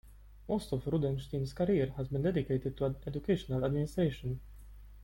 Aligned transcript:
Most 0.49 0.73
of 0.73 0.85
Rudenstine's 0.87 1.53
career 1.53 1.91
has 1.95 2.07
been 2.07 2.23
dedicated 2.23 2.75
to 2.77 2.95
educational 3.05 3.63
administration. 3.63 4.39